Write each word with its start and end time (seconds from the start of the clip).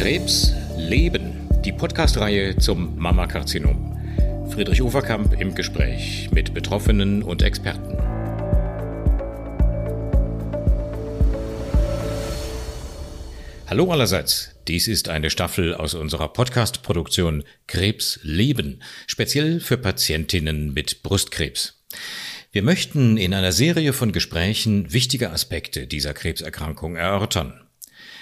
Krebs 0.00 0.54
Leben, 0.78 1.46
die 1.62 1.72
Podcast-Reihe 1.72 2.56
zum 2.56 2.98
Mammakarzinom. 2.98 4.48
Friedrich 4.48 4.80
Uferkamp 4.80 5.38
im 5.38 5.54
Gespräch 5.54 6.30
mit 6.32 6.54
Betroffenen 6.54 7.22
und 7.22 7.42
Experten. 7.42 7.98
Hallo 13.66 13.92
allerseits, 13.92 14.54
dies 14.68 14.88
ist 14.88 15.10
eine 15.10 15.28
Staffel 15.28 15.74
aus 15.74 15.92
unserer 15.92 16.32
Podcast-Produktion 16.32 17.44
Krebs 17.66 18.20
Leben, 18.22 18.82
speziell 19.06 19.60
für 19.60 19.76
Patientinnen 19.76 20.72
mit 20.72 21.02
Brustkrebs. 21.02 21.84
Wir 22.52 22.62
möchten 22.62 23.18
in 23.18 23.34
einer 23.34 23.52
Serie 23.52 23.92
von 23.92 24.12
Gesprächen 24.12 24.94
wichtige 24.94 25.30
Aspekte 25.30 25.86
dieser 25.86 26.14
Krebserkrankung 26.14 26.96
erörtern. 26.96 27.66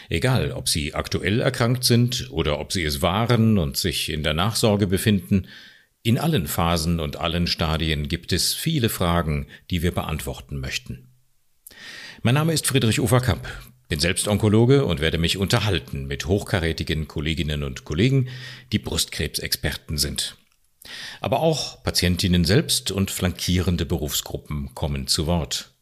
Egal, 0.08 0.52
ob 0.52 0.68
Sie 0.68 0.94
aktuell 0.94 1.40
erkrankt 1.40 1.84
sind 1.84 2.28
oder 2.30 2.58
ob 2.60 2.72
Sie 2.72 2.82
es 2.82 3.02
waren 3.02 3.58
und 3.58 3.76
sich 3.76 4.10
in 4.10 4.22
der 4.22 4.32
Nachsorge 4.32 4.86
befinden, 4.86 5.48
in 6.02 6.16
allen 6.16 6.46
Phasen 6.46 7.00
und 7.00 7.16
allen 7.16 7.46
Stadien 7.46 8.08
gibt 8.08 8.32
es 8.32 8.54
viele 8.54 8.88
Fragen, 8.88 9.46
die 9.70 9.82
wir 9.82 9.92
beantworten 9.92 10.58
möchten. 10.60 11.08
Mein 12.22 12.34
Name 12.34 12.54
ist 12.54 12.66
Friedrich 12.66 13.00
Uferkamp, 13.00 13.46
bin 13.88 14.00
selbst 14.00 14.28
Onkologe 14.28 14.86
und 14.86 15.00
werde 15.00 15.18
mich 15.18 15.36
unterhalten 15.36 16.06
mit 16.06 16.26
hochkarätigen 16.26 17.06
Kolleginnen 17.06 17.62
und 17.62 17.84
Kollegen, 17.84 18.28
die 18.72 18.78
Brustkrebsexperten 18.78 19.98
sind. 19.98 20.36
Aber 21.20 21.40
auch 21.40 21.82
Patientinnen 21.82 22.46
selbst 22.46 22.90
und 22.90 23.10
flankierende 23.10 23.84
Berufsgruppen 23.84 24.74
kommen 24.74 25.06
zu 25.06 25.26
Wort. 25.26 25.72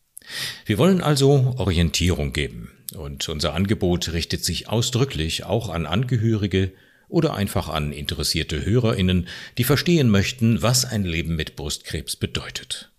Wir 0.65 0.79
wollen 0.79 1.01
also 1.01 1.54
Orientierung 1.59 2.32
geben 2.32 2.76
und 2.95 3.29
unser 3.29 3.54
Angebot 3.54 4.12
richtet 4.12 4.45
sich 4.45 4.68
ausdrücklich 4.68 5.45
auch 5.45 5.68
an 5.68 5.87
Angehörige 5.87 6.73
oder 7.09 7.34
einfach 7.34 7.68
an 7.68 7.92
interessierte 7.92 8.65
Hörerinnen, 8.65 9.29
die 9.59 9.65
verstehen 9.65 10.10
möchten, 10.10 10.62
was 10.62 10.84
ein 10.84 11.04
Leben 11.04 11.37
mit 11.37 11.57
Brustkrebs 11.57 12.16
bedeutet. 12.16 12.90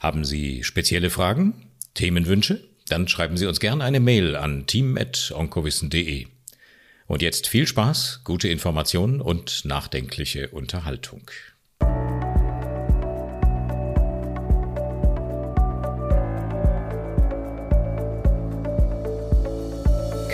Haben 0.00 0.24
Sie 0.24 0.64
spezielle 0.64 1.10
Fragen, 1.10 1.70
Themenwünsche? 1.94 2.64
Dann 2.88 3.08
schreiben 3.08 3.36
Sie 3.36 3.46
uns 3.46 3.60
gerne 3.60 3.84
eine 3.84 4.00
Mail 4.00 4.36
an 4.36 4.66
team.onkowissen.de. 4.66 6.26
Und 7.06 7.22
jetzt 7.22 7.48
viel 7.48 7.66
Spaß, 7.66 8.22
gute 8.24 8.48
Informationen 8.48 9.20
und 9.20 9.64
nachdenkliche 9.64 10.48
Unterhaltung. 10.48 11.30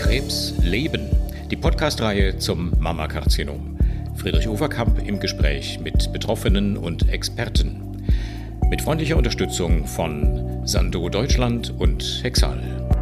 Krebs 0.09 0.55
Leben, 0.63 1.03
die 1.51 1.57
Podcast-Reihe 1.57 2.39
zum 2.39 2.73
Mammakarzinom. 2.81 3.77
Friedrich 4.17 4.49
Uferkamp 4.49 5.07
im 5.07 5.21
Gespräch 5.21 5.81
mit 5.81 6.11
Betroffenen 6.15 6.79
und 6.79 7.11
Experten. 7.11 8.07
Mit 8.71 8.81
freundlicher 8.81 9.19
Unterstützung 9.19 9.87
von 9.87 10.67
Sando 10.67 11.11
Deutschland 11.11 11.75
und 11.79 12.21
Hexal. 12.23 12.98